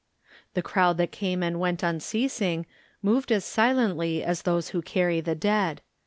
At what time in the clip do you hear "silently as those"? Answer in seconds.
3.45-4.69